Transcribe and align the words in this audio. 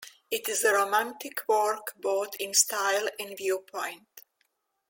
It 0.31 0.49
is 0.49 0.63
a 0.63 0.73
romantic 0.73 1.47
work, 1.47 1.93
both 1.95 2.33
in 2.39 2.55
style 2.55 3.07
and 3.19 3.37
viewpoint. 3.37 4.23